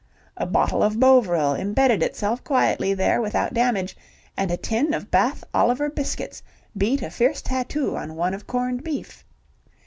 A 0.35 0.47
bottle 0.47 0.81
of 0.81 0.99
Bovril 0.99 1.53
embedded 1.53 2.01
itself 2.01 2.43
quietly 2.43 2.95
there 2.95 3.21
without 3.21 3.53
damage, 3.53 3.95
and 4.35 4.49
a 4.49 4.57
tin 4.57 4.95
of 4.95 5.11
Bath 5.11 5.43
Oliver 5.53 5.91
biscuits 5.91 6.41
beat 6.75 7.03
a 7.03 7.11
fierce 7.11 7.43
tattoo 7.43 7.95
on 7.95 8.15
one 8.15 8.33
of 8.33 8.47
corned 8.47 8.83
beef. 8.83 9.23